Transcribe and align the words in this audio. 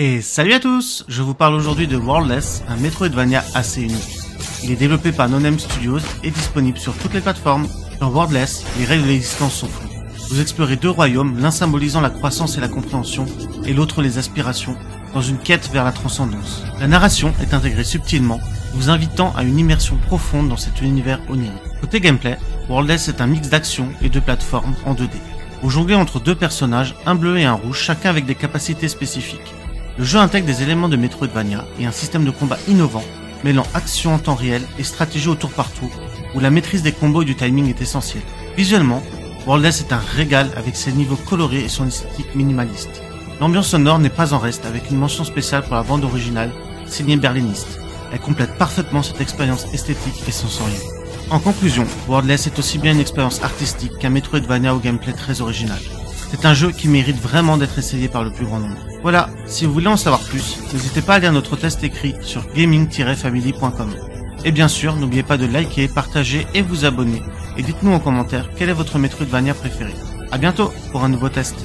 Et 0.00 0.22
salut 0.22 0.52
à 0.52 0.60
tous 0.60 1.04
Je 1.08 1.22
vous 1.22 1.34
parle 1.34 1.56
aujourd'hui 1.56 1.88
de 1.88 1.96
Worldless, 1.96 2.62
un 2.68 2.76
Metroidvania 2.76 3.42
assez 3.54 3.82
unique. 3.82 4.20
Il 4.62 4.70
est 4.70 4.76
développé 4.76 5.10
par 5.10 5.28
Nonem 5.28 5.58
Studios 5.58 5.98
et 6.22 6.30
disponible 6.30 6.78
sur 6.78 6.96
toutes 6.98 7.14
les 7.14 7.20
plateformes. 7.20 7.66
Dans 7.98 8.08
Worldless, 8.08 8.64
les 8.78 8.84
règles 8.84 9.02
de 9.02 9.08
l'existence 9.08 9.54
sont 9.54 9.66
floues. 9.66 9.90
Vous 10.30 10.40
explorez 10.40 10.76
deux 10.76 10.88
royaumes, 10.88 11.40
l'un 11.40 11.50
symbolisant 11.50 12.00
la 12.00 12.10
croissance 12.10 12.56
et 12.56 12.60
la 12.60 12.68
compréhension, 12.68 13.26
et 13.66 13.72
l'autre 13.72 14.00
les 14.00 14.18
aspirations, 14.18 14.76
dans 15.14 15.20
une 15.20 15.38
quête 15.38 15.68
vers 15.72 15.82
la 15.82 15.90
transcendance. 15.90 16.62
La 16.78 16.86
narration 16.86 17.34
est 17.42 17.52
intégrée 17.52 17.82
subtilement, 17.82 18.38
vous 18.74 18.90
invitant 18.90 19.34
à 19.36 19.42
une 19.42 19.58
immersion 19.58 19.96
profonde 20.06 20.48
dans 20.48 20.56
cet 20.56 20.80
univers 20.80 21.20
onirique. 21.28 21.58
Côté 21.80 21.98
gameplay, 21.98 22.38
Worldless 22.68 23.08
est 23.08 23.20
un 23.20 23.26
mix 23.26 23.48
d'action 23.48 23.88
et 24.00 24.10
de 24.10 24.20
plateformes 24.20 24.76
en 24.86 24.94
2D. 24.94 25.10
Vous 25.60 25.70
jonglez 25.70 25.96
entre 25.96 26.20
deux 26.20 26.36
personnages, 26.36 26.94
un 27.04 27.16
bleu 27.16 27.36
et 27.38 27.46
un 27.46 27.54
rouge, 27.54 27.80
chacun 27.80 28.10
avec 28.10 28.26
des 28.26 28.36
capacités 28.36 28.86
spécifiques. 28.86 29.54
Le 29.98 30.04
jeu 30.04 30.20
intègre 30.20 30.46
des 30.46 30.62
éléments 30.62 30.88
de 30.88 30.96
Metroidvania 30.96 31.64
et 31.80 31.84
un 31.84 31.90
système 31.90 32.24
de 32.24 32.30
combat 32.30 32.56
innovant, 32.68 33.02
mêlant 33.42 33.66
action 33.74 34.14
en 34.14 34.18
temps 34.20 34.36
réel 34.36 34.62
et 34.78 34.84
stratégie 34.84 35.28
au 35.28 35.34
tour 35.34 35.50
par 35.50 35.72
tour, 35.72 35.90
où 36.36 36.40
la 36.40 36.50
maîtrise 36.50 36.84
des 36.84 36.92
combos 36.92 37.22
et 37.22 37.24
du 37.24 37.34
timing 37.34 37.68
est 37.68 37.82
essentielle. 37.82 38.22
Visuellement, 38.56 39.02
Worldless 39.44 39.80
est 39.80 39.92
un 39.92 40.00
régal 40.14 40.50
avec 40.54 40.76
ses 40.76 40.92
niveaux 40.92 41.16
colorés 41.16 41.64
et 41.64 41.68
son 41.68 41.88
esthétique 41.88 42.32
minimaliste. 42.36 43.02
L'ambiance 43.40 43.70
sonore 43.70 43.98
n'est 43.98 44.08
pas 44.08 44.34
en 44.34 44.38
reste 44.38 44.66
avec 44.66 44.88
une 44.88 44.98
mention 44.98 45.24
spéciale 45.24 45.64
pour 45.64 45.74
la 45.74 45.82
bande 45.82 46.04
originale, 46.04 46.52
signée 46.86 47.16
berliniste. 47.16 47.80
Elle 48.12 48.20
complète 48.20 48.56
parfaitement 48.56 49.02
cette 49.02 49.20
expérience 49.20 49.66
esthétique 49.72 50.22
et 50.28 50.32
sensorielle. 50.32 50.78
En 51.30 51.40
conclusion, 51.40 51.86
Worldless 52.06 52.46
est 52.46 52.58
aussi 52.60 52.78
bien 52.78 52.92
une 52.92 53.00
expérience 53.00 53.42
artistique 53.42 53.98
qu'un 53.98 54.10
Metroidvania 54.10 54.76
au 54.76 54.78
gameplay 54.78 55.12
très 55.12 55.40
original. 55.40 55.80
C'est 56.30 56.44
un 56.44 56.54
jeu 56.54 56.70
qui 56.72 56.88
mérite 56.88 57.20
vraiment 57.20 57.56
d'être 57.56 57.78
essayé 57.78 58.08
par 58.08 58.22
le 58.22 58.30
plus 58.30 58.44
grand 58.44 58.60
nombre. 58.60 58.76
Voilà, 59.02 59.30
si 59.46 59.64
vous 59.64 59.72
voulez 59.72 59.86
en 59.86 59.96
savoir 59.96 60.20
plus, 60.20 60.58
n'hésitez 60.72 61.00
pas 61.00 61.14
à 61.14 61.18
lire 61.18 61.32
notre 61.32 61.56
test 61.56 61.82
écrit 61.82 62.14
sur 62.20 62.46
gaming-family.com. 62.52 63.94
Et 64.44 64.52
bien 64.52 64.68
sûr, 64.68 64.94
n'oubliez 64.94 65.22
pas 65.22 65.38
de 65.38 65.46
liker, 65.46 65.88
partager 65.88 66.46
et 66.54 66.62
vous 66.62 66.84
abonner. 66.84 67.22
Et 67.56 67.62
dites-nous 67.62 67.92
en 67.92 67.98
commentaire 67.98 68.50
quel 68.56 68.68
est 68.68 68.74
votre 68.74 68.98
Metroidvania 68.98 69.54
préféré. 69.54 69.94
A 70.30 70.38
bientôt 70.38 70.72
pour 70.92 71.02
un 71.02 71.08
nouveau 71.08 71.30
test. 71.30 71.56